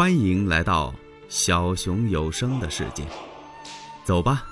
[0.00, 0.94] 欢迎来到
[1.28, 3.06] 小熊有声的世界，
[4.02, 4.46] 走吧，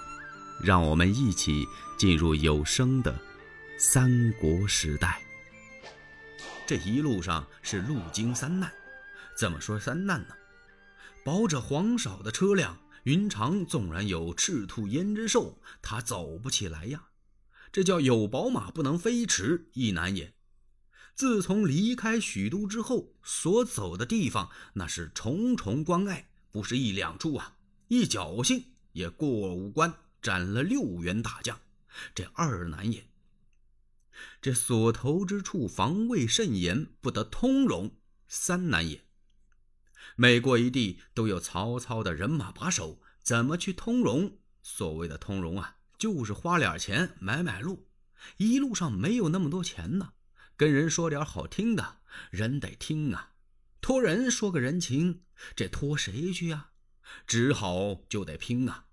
[0.62, 1.64] 让我们一起
[1.96, 3.18] 进入有声的
[3.78, 5.22] 三国时代。
[6.66, 8.70] 这一路上是路经三难，
[9.38, 10.34] 怎么说三难呢？
[11.24, 17.04] 保着黄少的车辆，云长纵然有赤兔胭脂兽，他走不起来呀。
[17.72, 20.34] 这叫有宝马不能飞驰，亦难也。
[21.18, 27.56] 自从离开许都之后，所走的地方那是重重关隘，不是一两处啊！
[27.88, 29.92] 一侥幸也过五关，
[30.22, 31.60] 斩了六员大将，
[32.14, 33.08] 这二难也。
[34.40, 37.96] 这所投之处防卫甚严，不得通融，
[38.28, 39.02] 三难也。
[40.14, 44.38] 每过一地，都有曹操的人马把守，怎么去通融？
[44.62, 47.88] 所谓的通融啊，就是花点钱买买路，
[48.36, 50.12] 一路上没有那么多钱呢。
[50.58, 51.98] 跟人说点好听的，
[52.32, 53.30] 人得听啊；
[53.80, 55.20] 托人说个人情，
[55.54, 56.70] 这托谁去啊？
[57.28, 58.86] 只好就得拼啊。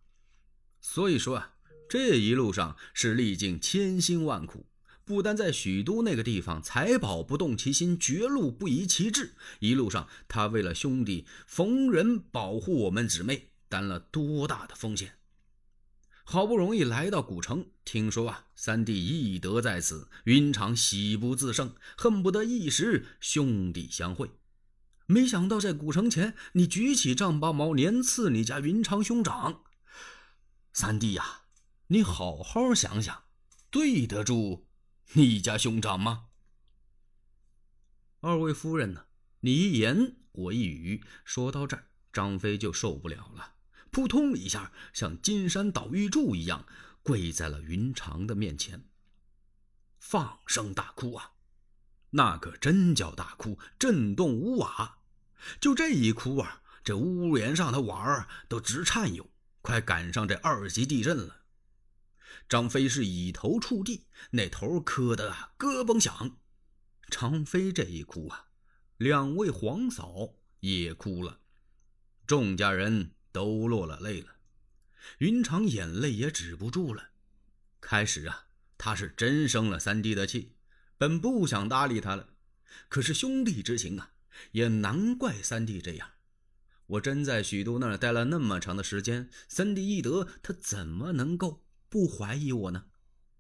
[0.80, 1.56] 所以说啊，
[1.90, 4.68] 这一路上是历尽千辛万苦，
[5.04, 9.34] 不单在许都那个地方财宝不动其心，绝路不移其志。
[9.58, 15.18] 一路上他为了兄弟逢人保护我们姊妹，担了多大的风险。
[16.28, 24.32] 好不容易来到古城，听说啊，三弟义德在此，云长喜不自胜，恨不得一时兄弟相会。
[25.06, 29.62] 没想到在古城前，你举起丈八矛，连刺你家云长兄长。
[30.74, 31.44] 三弟呀，
[31.88, 33.26] 你好好想想，
[33.70, 34.66] 对得住
[35.14, 36.30] 你家兄长吗？
[38.22, 39.06] 二位夫人呢？
[39.42, 43.55] 你一言我一语，说到这儿，张飞就受不了了。
[43.92, 46.66] 扑通一下，像金山倒玉柱一样
[47.02, 48.86] 跪在了云长的面前，
[50.00, 51.32] 放声大哭啊！
[52.12, 55.00] 那可真叫大哭，震动屋瓦。
[55.60, 59.30] 就这一哭啊，这屋檐上的瓦儿都直颤悠，
[59.62, 61.44] 快赶上这二级地震了。
[62.50, 66.38] 张飞是以头触地，那头磕得咯嘣响。
[67.10, 68.48] 张飞这一哭啊，
[68.98, 71.40] 两位皇嫂也哭了，
[72.26, 73.12] 众家人。
[73.36, 74.38] 都落了泪了，
[75.18, 77.10] 云长眼泪也止不住了。
[77.82, 78.48] 开始啊，
[78.78, 80.56] 他是真生了三弟的气，
[80.98, 82.30] 本不想搭理他了。
[82.88, 84.14] 可是兄弟之情啊，
[84.54, 86.12] 也难怪三弟这样。
[86.88, 92.86] 我真在许都那儿待了那么长的时间，三弟义德他怎么能够不怀疑我呢？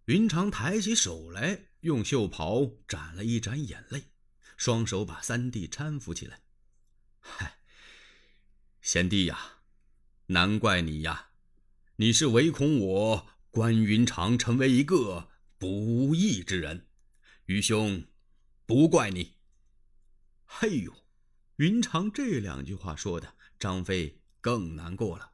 [0.07, 4.12] 云长抬起手来，用袖袍沾了一沾眼泪，
[4.57, 6.41] 双手把三弟搀扶起来。
[7.22, 7.59] 嗨，
[8.81, 9.54] 贤弟呀！
[10.28, 11.28] 难怪你呀，
[11.97, 16.88] 你是唯恐我关云长成为一个不义之人，
[17.46, 18.03] 愚兄
[18.66, 19.34] 不怪你。
[20.46, 20.91] 嘿呦，
[21.58, 25.34] 云长这两句话说的，张飞更难过了。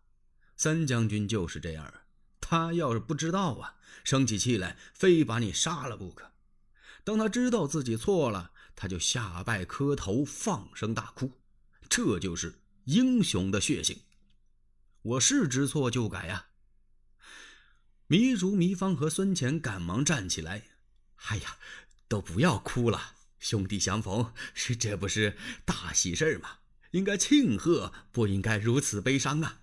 [0.58, 1.94] 三将军就是这样，
[2.42, 6.34] 他要是不知道啊，生起气来非把你杀了不可。
[7.06, 11.32] 当他知道自己错了，他就下拜磕头，放声大哭。
[11.88, 13.98] 这就是英雄的血性。
[15.04, 16.50] 我是知错就改呀！
[18.08, 20.66] 糜竺、糜芳和孙乾赶忙站起来。
[21.28, 21.58] 哎呀，
[22.08, 25.36] 都不要哭了，兄弟相逢是这不是
[25.66, 26.60] 大喜事吗？
[26.92, 29.62] 应该庆贺，不应该如此悲伤啊！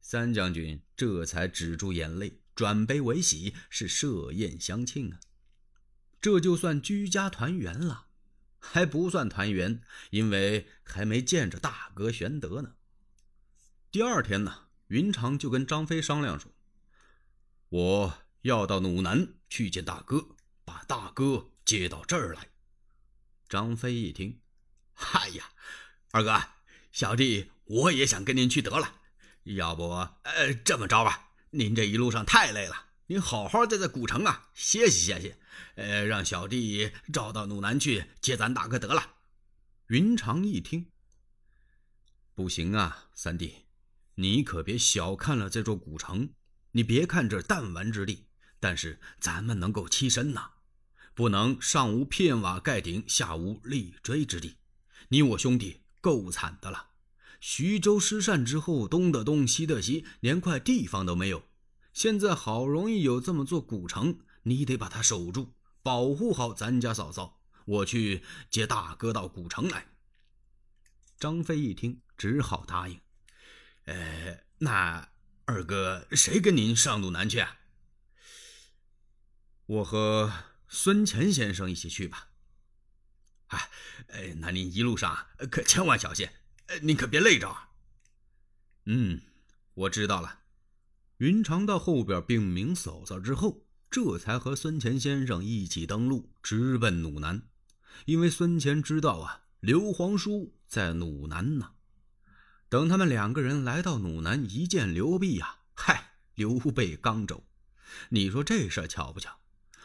[0.00, 5.20] 三将军这才止住眼泪，转悲为喜，是设宴相庆啊！
[6.20, 8.06] 这就算居家团圆了，
[8.58, 9.80] 还不算团圆，
[10.10, 12.74] 因为还没见着大哥玄德呢。
[13.90, 16.52] 第二天呢，云长就跟张飞商量说
[17.70, 22.50] ：“我要到鲁南去见大哥，把大哥接到这儿来。”
[23.48, 24.42] 张飞一听
[24.92, 25.50] ：“嗨呀，
[26.10, 26.38] 二哥，
[26.92, 29.00] 小弟我也想跟您去得了。
[29.44, 29.88] 要不，
[30.22, 35.34] 呃，这么着吧，您这一路上太累了，您好好在这古城啊歇息歇息，
[35.76, 39.14] 呃，让小弟照到鲁南去接咱大哥得了。”
[39.88, 40.90] 云长一听
[42.36, 43.64] ：“不行啊，三弟。”
[44.20, 46.30] 你可别小看了这座古城，
[46.72, 48.26] 你别看这弹丸之地，
[48.58, 50.50] 但是咱们能够栖身呐，
[51.14, 54.56] 不能上无片瓦盖顶，下无立锥之地。
[55.10, 56.88] 你我兄弟够惨的了。
[57.40, 61.44] 徐州失散之后，东的东，西的西，连块地方都没有。
[61.92, 67.40] 现在好容易有这么座古城，你得把它守住，保护好咱家嫂嫂。
[67.66, 69.86] 我去接大哥到古城来。
[71.20, 72.98] 张飞一听，只好答应。
[73.88, 75.08] 呃，那
[75.46, 77.56] 二哥谁跟您上路南去啊？
[79.64, 80.30] 我和
[80.68, 82.28] 孙乾先生一起去吧。
[83.46, 83.58] 啊
[84.08, 86.28] 哎，那您一路上可千万小心，
[86.82, 87.56] 您可别累着。
[88.84, 89.22] 嗯，
[89.72, 90.40] 我知道了。
[91.16, 97.42] 云长到后边禀明嫂嫂之后，这才和孙乾先生一起登陆，直奔鲁南。
[98.04, 101.72] 因为孙乾知道啊，刘皇叔在鲁南呢。
[102.70, 107.44] 等他们两个人来到鲁南，一见刘备呀，嗨，刘备刚走。
[108.10, 109.38] 你说这事巧不巧？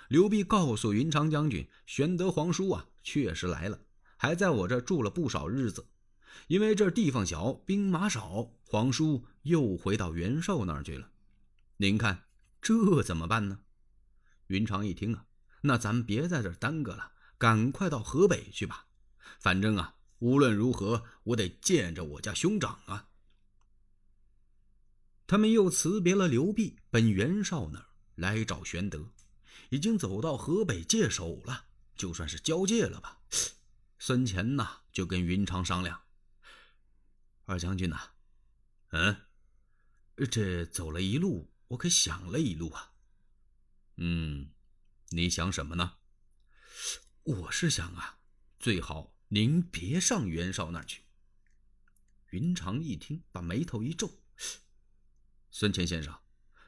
[0.09, 3.79] 刘备告诉云长将军，玄德皇叔啊，确实来了，
[4.17, 5.87] 还在我这住了不少日子。
[6.47, 11.09] 因为这地方小，兵马少，皇叔又回到袁绍那儿去了。
[11.77, 12.25] 您看
[12.61, 13.59] 这怎么办呢？
[14.47, 15.25] 云长一听啊，
[15.61, 18.87] 那咱们别在这耽搁了，赶快到河北去吧。
[19.39, 23.09] 反正啊，无论如何，我得见着我家兄长啊。
[25.27, 29.11] 他们又辞别了刘备，奔袁绍那儿来找玄德。
[29.69, 31.65] 已经走到河北界首了，
[31.97, 33.19] 就算是交界了吧。
[33.99, 36.03] 孙乾呐，就跟云长商量。
[37.43, 38.11] 二将军呐，
[38.91, 39.25] 嗯，
[40.31, 42.93] 这走了一路，我可想了一路啊。
[43.97, 44.53] 嗯，
[45.09, 45.97] 你想什么呢？
[47.23, 48.19] 我是想啊，
[48.57, 51.01] 最好您别上袁绍那儿去。
[52.29, 54.11] 云长一听，把眉头一皱。
[55.49, 56.19] 孙乾先生，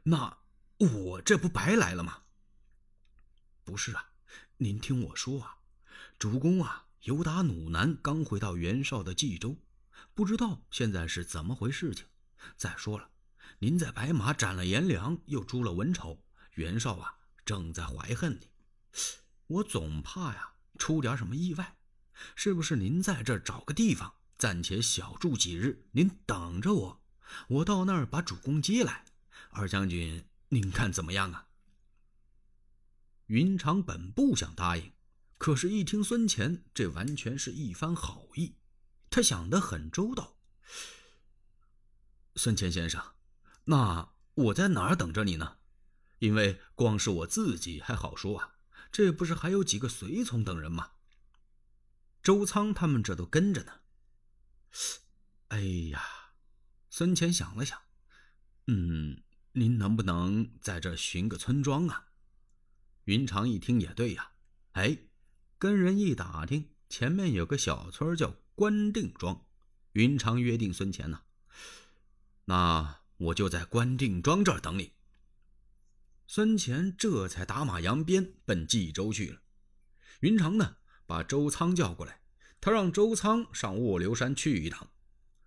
[0.02, 0.40] 那
[0.80, 2.24] 我这不白来了吗？
[3.64, 4.14] 不是啊，
[4.58, 5.60] 您听我说啊，
[6.18, 9.58] 主公啊，由打鲁南刚回到袁绍的冀州。
[10.16, 12.08] 不知道现在是怎么回事情。
[12.58, 13.12] 再说了，
[13.60, 18.50] 您在白马斩了颜良，又诛了文丑，袁绍啊正在怀恨你。
[19.46, 21.78] 我总怕呀出点什么意外。
[22.36, 25.86] 是不是您在这儿找个地方暂且小住几日？
[25.92, 27.04] 您等着我，
[27.48, 29.06] 我到那儿把主公接来。
[29.50, 31.48] 二将军，您看怎么样啊？
[33.28, 34.92] 云长本不想答应，
[35.38, 38.56] 可是，一听孙乾，这完全是一番好意。
[39.10, 40.38] 他想得很周到，
[42.36, 43.02] 孙乾先生，
[43.64, 45.58] 那我在哪儿等着你呢？
[46.20, 48.56] 因为光是我自己还好说啊，
[48.92, 50.92] 这不是还有几个随从等人吗？
[52.26, 53.74] 周仓他们这都跟着呢。
[55.50, 55.62] 哎
[55.92, 56.02] 呀，
[56.90, 57.80] 孙权想了想，
[58.66, 62.08] 嗯，您能不能在这寻个村庄啊？
[63.04, 64.32] 云长一听也对呀，
[64.72, 64.98] 哎，
[65.60, 68.36] 跟人一打听，前面有个小村叫。
[68.56, 69.46] 关定庄，
[69.92, 71.24] 云长约定孙乾呐，
[72.46, 74.94] 那我就在关定庄这儿等你。
[76.26, 79.42] 孙权这才打马扬鞭奔冀州去了。
[80.22, 82.20] 云长呢，把周仓叫过来，
[82.60, 84.90] 他让周仓上卧牛山去一趟。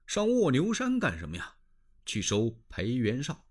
[0.07, 1.55] 上卧牛山干什么呀？
[2.07, 3.45] 去收裴元绍。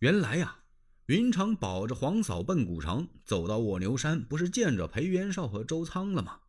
[0.00, 0.64] 原来呀，
[1.06, 6.40] 云长保着黄嫂奔古城，走到卧牛山，不是见着裴元绍和周仓了吗？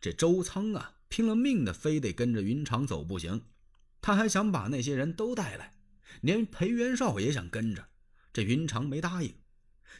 [0.00, 0.92] 这周仓啊！
[1.08, 3.42] 拼了命的，非得跟着云长走不行。
[4.00, 5.74] 他还想把那些人都带来，
[6.20, 7.88] 连裴元绍也想跟着。
[8.32, 9.32] 这云长没答应。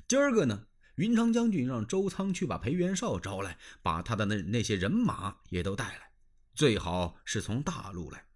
[0.09, 6.10] 今儿个呢，云长将军让周仓去把裴元绍招来，把他的那那些人马也都带来，
[6.54, 8.26] 最好是从大陆来，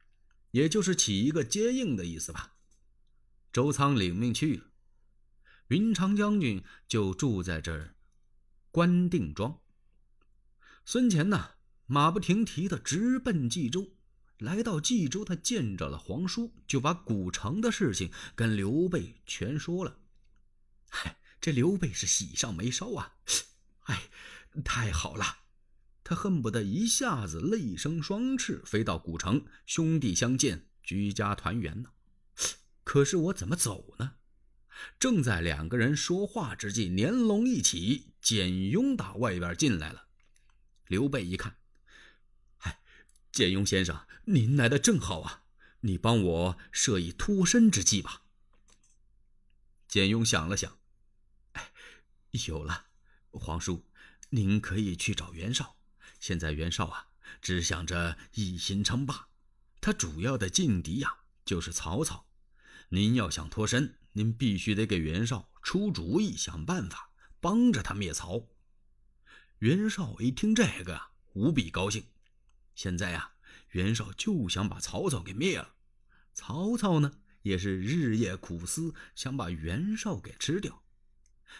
[0.51, 2.55] 也就是起一个接应的意思吧。
[3.53, 4.65] 周仓领命去了，
[5.69, 7.95] 云长将军就住在这儿，
[8.71, 9.59] 关定庄。
[10.85, 11.53] 孙乾呢？
[11.87, 13.95] 马不停蹄的直奔冀州，
[14.39, 20.00] 来到冀州，他见着了皇叔，就把古城的事情跟刘备全说了。
[21.41, 23.17] 这刘备是喜上眉梢啊！
[23.85, 24.11] 哎，
[24.63, 25.39] 太好了，
[26.05, 31.91] 他恨不得一下子泪生双翅，飞到古城，兄弟相见，居家团圆呢。
[32.85, 34.17] 可是我怎么走呢？
[34.99, 40.09] 正在两个人说话之际，年龙一起，简雍打外边进来了。
[40.87, 41.57] 刘备一看。
[42.59, 42.81] 哎
[43.31, 45.45] 简雍先生，您来的正好啊！
[45.81, 48.23] 你帮我设一脱身之计吧。
[49.87, 50.80] 简雍想了想，
[52.47, 52.87] 有了，
[53.31, 53.85] 皇叔，
[54.31, 55.77] 您可以去找袁绍。
[56.19, 57.09] 现在袁绍啊，
[57.41, 59.29] 只想着一心称霸，
[59.81, 62.27] 他主要的劲敌呀就是曹操。
[62.91, 67.11] 您要想脱身，您必须得给袁绍出主意，想办法
[67.41, 68.49] 帮着他灭曹。
[69.59, 72.05] 袁绍一听这个啊，无比高兴。
[72.75, 73.33] 现在呀，
[73.71, 75.75] 袁绍就想把曹操给灭了。
[76.33, 80.83] 曹操呢，也是日夜苦思，想把袁绍给吃掉。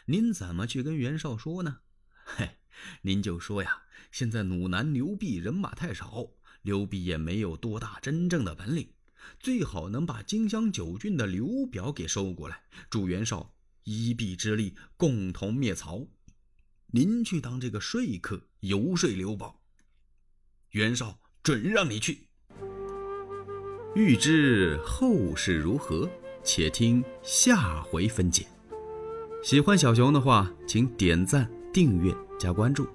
[0.07, 1.79] 您怎么去跟袁绍说呢？
[2.25, 2.59] 嘿，
[3.03, 6.29] 您就说呀，现在鲁南刘备人马太少，
[6.63, 8.93] 刘备也没有多大真正的本领，
[9.39, 13.55] 最好能把荆襄九郡的刘表给收过来，助袁绍
[13.85, 16.07] 一臂之力，共同灭曹。
[16.93, 19.63] 您去当这个说客，游说刘宝。
[20.71, 22.29] 袁绍准让你去。
[23.97, 26.09] 欲知后事如何，
[26.45, 28.47] 且听下回分解。
[29.43, 32.87] 喜欢小熊的话，请点赞、订阅、加关注。